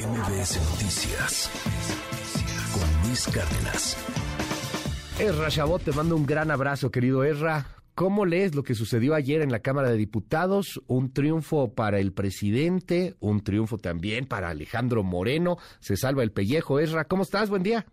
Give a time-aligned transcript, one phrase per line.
[0.00, 1.50] MBS Noticias
[2.72, 3.98] con Luis Cárdenas.
[5.18, 7.76] Ezra Chabot, te mando un gran abrazo, querido Ezra.
[7.94, 10.80] ¿Cómo lees lo que sucedió ayer en la Cámara de Diputados?
[10.86, 15.58] Un triunfo para el presidente, un triunfo también para Alejandro Moreno.
[15.80, 16.80] Se salva el pellejo.
[16.80, 17.50] Ezra, ¿cómo estás?
[17.50, 17.84] Buen día.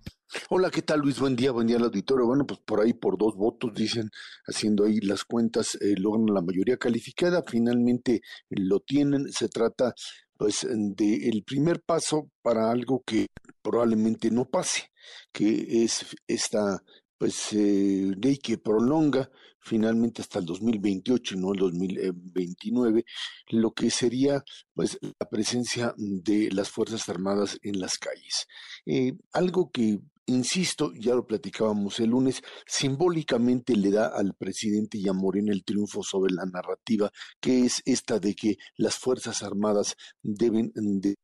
[0.49, 1.19] Hola, ¿qué tal Luis?
[1.19, 2.25] Buen día, buen día al auditorio.
[2.25, 4.09] Bueno, pues por ahí por dos votos, dicen,
[4.45, 7.43] haciendo ahí las cuentas, eh, logran la mayoría calificada.
[7.45, 9.29] Finalmente lo tienen.
[9.29, 9.93] Se trata
[10.37, 13.27] pues de el primer paso para algo que
[13.61, 14.89] probablemente no pase,
[15.31, 16.81] que es esta
[17.17, 23.05] pues eh, ley que prolonga finalmente hasta el 2028 y no el 2029
[23.49, 28.47] lo que sería pues la presencia de las fuerzas armadas en las calles.
[28.85, 35.07] Eh, algo que insisto, ya lo platicábamos el lunes, simbólicamente le da al presidente y
[35.07, 41.15] el triunfo sobre la narrativa que es esta de que las Fuerzas Armadas deben de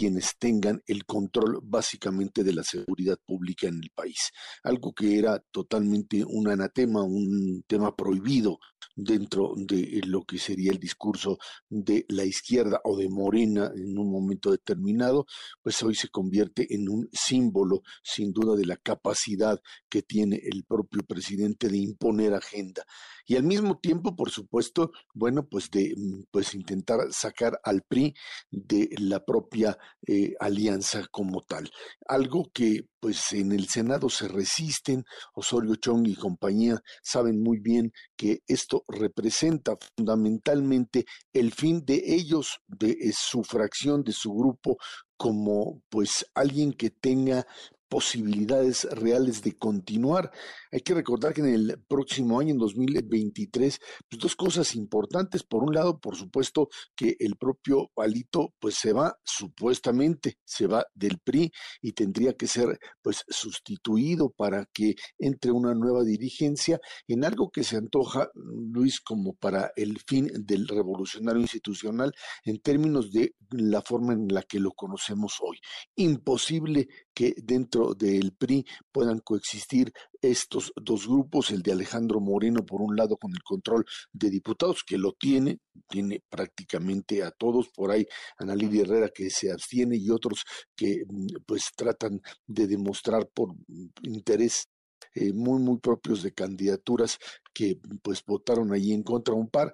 [0.00, 4.30] quienes tengan el control básicamente de la seguridad pública en el país.
[4.64, 8.60] Algo que era totalmente un anatema, un tema prohibido
[8.96, 14.10] dentro de lo que sería el discurso de la izquierda o de Morena en un
[14.10, 15.26] momento determinado,
[15.60, 20.64] pues hoy se convierte en un símbolo sin duda de la capacidad que tiene el
[20.64, 22.86] propio presidente de imponer agenda
[23.30, 28.12] y al mismo tiempo, por supuesto, bueno, pues de mm, pues intentar sacar al PRI
[28.50, 31.70] de la propia eh, alianza como tal.
[32.06, 37.92] Algo que pues en el Senado se resisten, Osorio Chong y compañía saben muy bien
[38.16, 44.78] que esto representa fundamentalmente el fin de ellos, de eh, su fracción, de su grupo,
[45.16, 47.46] como pues alguien que tenga
[47.90, 50.30] posibilidades reales de continuar.
[50.70, 55.42] Hay que recordar que en el próximo año, en 2023, pues dos cosas importantes.
[55.42, 60.86] Por un lado, por supuesto, que el propio Palito pues se va, supuestamente, se va
[60.94, 61.50] del PRI
[61.82, 66.78] y tendría que ser pues sustituido para que entre una nueva dirigencia
[67.08, 72.12] en algo que se antoja, Luis, como para el fin del revolucionario institucional
[72.44, 75.58] en términos de la forma en la que lo conocemos hoy.
[75.96, 82.82] Imposible que dentro del PRI puedan coexistir estos dos grupos, el de Alejandro Moreno por
[82.82, 87.90] un lado con el control de diputados, que lo tiene, tiene prácticamente a todos, por
[87.90, 88.06] ahí
[88.38, 90.44] Ana Lidia Herrera que se abstiene y otros
[90.76, 93.54] que mm, pues tratan de demostrar por
[94.02, 94.68] interés
[95.14, 97.18] eh, muy, muy propios de candidaturas
[97.52, 99.72] que pues votaron allí en contra un par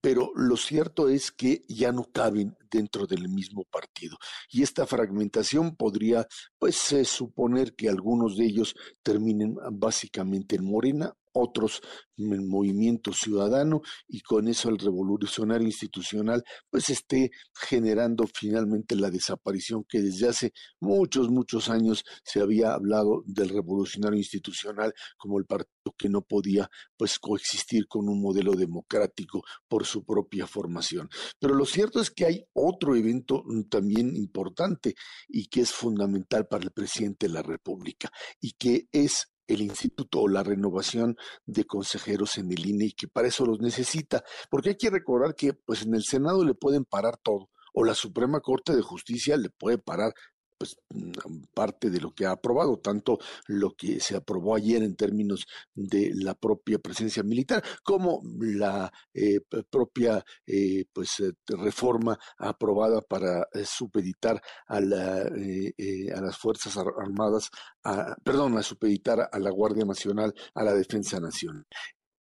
[0.00, 4.16] pero lo cierto es que ya no caben dentro del mismo partido.
[4.50, 6.26] Y esta fragmentación podría,
[6.58, 11.80] pues, suponer que algunos de ellos terminen básicamente en Morena otros
[12.16, 19.84] en movimiento ciudadano y con eso el revolucionario institucional pues esté generando finalmente la desaparición
[19.88, 25.94] que desde hace muchos, muchos años se había hablado del revolucionario institucional como el partido
[25.96, 31.08] que no podía pues coexistir con un modelo democrático por su propia formación.
[31.38, 34.94] Pero lo cierto es que hay otro evento también importante
[35.28, 38.10] y que es fundamental para el presidente de la República
[38.40, 41.16] y que es el instituto o la renovación
[41.46, 45.34] de consejeros en el INE y que para eso los necesita, porque hay que recordar
[45.34, 49.36] que pues en el Senado le pueden parar todo o la Suprema Corte de Justicia
[49.36, 50.12] le puede parar
[50.60, 54.94] pues mm, parte de lo que ha aprobado, tanto lo que se aprobó ayer en
[54.94, 59.40] términos de la propia presencia militar, como la eh,
[59.70, 67.48] propia eh, pues eh, reforma aprobada para supeditar a, la, a las Fuerzas Armadas,
[67.82, 71.64] a, perdón, a supeditar a la Guardia Nacional, a la Defensa Nacional.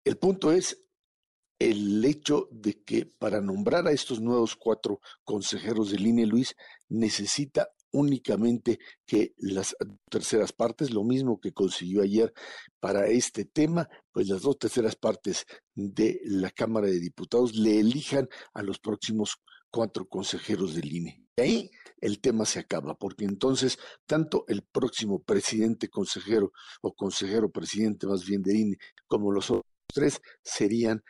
[0.05, 0.84] El punto es
[1.59, 6.55] el hecho de que para nombrar a estos nuevos cuatro consejeros del INE, Luis,
[6.88, 9.76] necesita únicamente que las
[10.10, 12.32] terceras partes, lo mismo que consiguió ayer
[12.81, 18.28] para este tema, pues las dos terceras partes de la Cámara de Diputados le elijan
[18.54, 19.37] a los próximos
[19.71, 21.25] cuatro consejeros del INE.
[21.37, 26.52] Y ahí el tema se acaba, porque entonces tanto el próximo presidente consejero
[26.82, 28.76] o consejero presidente más bien del INE
[29.06, 29.64] como los otros
[29.94, 31.02] tres serían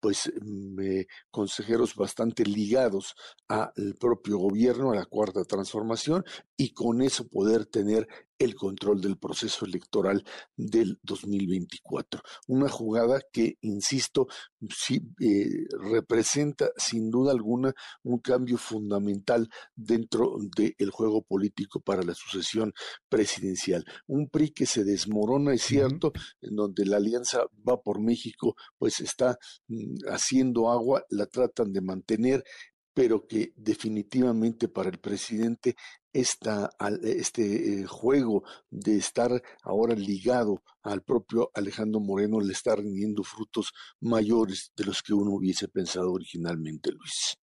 [0.00, 3.14] pues mm, eh, consejeros bastante ligados
[3.48, 6.24] al propio gobierno, a la cuarta transformación,
[6.56, 8.06] y con eso poder tener
[8.40, 10.24] el control del proceso electoral
[10.56, 12.22] del 2024.
[12.48, 14.26] Una jugada que, insisto,
[14.74, 22.14] sí, eh, representa sin duda alguna un cambio fundamental dentro del juego político para la
[22.14, 22.72] sucesión
[23.10, 23.84] presidencial.
[24.06, 29.00] Un PRI que se desmorona, es cierto, en donde la alianza va por México, pues
[29.00, 29.36] está
[29.68, 32.42] mm, haciendo agua, la tratan de mantener,
[33.00, 35.74] pero que definitivamente para el presidente
[36.12, 36.68] esta,
[37.02, 43.72] este eh, juego de estar ahora ligado al propio Alejandro Moreno le está rindiendo frutos
[44.00, 47.39] mayores de los que uno hubiese pensado originalmente, Luis.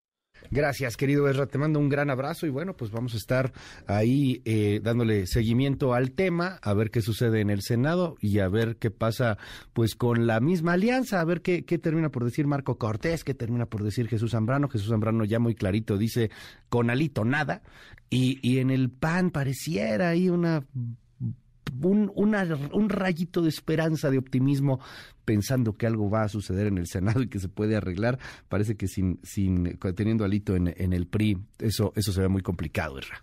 [0.50, 1.48] Gracias, querido Ezra.
[1.48, 3.52] Te mando un gran abrazo y bueno, pues vamos a estar
[3.86, 8.48] ahí eh, dándole seguimiento al tema, a ver qué sucede en el Senado y a
[8.48, 9.38] ver qué pasa
[9.74, 13.34] pues con la misma alianza, a ver qué, qué termina por decir Marco Cortés, qué
[13.34, 14.70] termina por decir Jesús Zambrano.
[14.70, 16.32] Jesús Zambrano ya muy clarito dice
[16.70, 17.62] con alito nada
[18.10, 20.64] y, y en el PAN pareciera ahí una
[21.84, 24.80] un, un rayito de esperanza, de optimismo,
[25.26, 28.20] pensando que algo va a suceder en el Senado y que se puede arreglar.
[28.50, 32.42] Parece que sin, sin teniendo alito en, en el PRI, eso, eso se ve muy
[32.42, 33.22] complicado, Erra.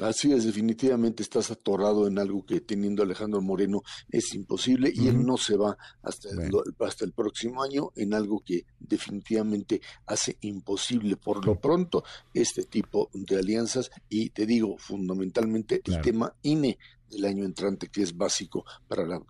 [0.00, 5.22] Así es, definitivamente estás atorado en algo que teniendo Alejandro Moreno es imposible y él
[5.22, 6.50] no se va hasta el,
[6.80, 13.10] hasta el próximo año en algo que definitivamente hace imposible por lo pronto este tipo
[13.12, 16.78] de alianzas y te digo fundamentalmente el tema INE
[17.12, 19.20] del año entrante que es básico para la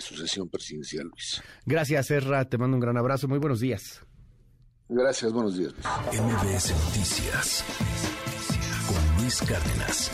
[0.00, 1.42] sucesión presidencial, Luis.
[1.64, 4.02] Gracias, Erra, te mando un gran abrazo, muy buenos días.
[4.88, 5.74] Gracias, buenos días.
[6.12, 7.64] MBS Noticias
[8.86, 10.10] con Luis Cárdenas.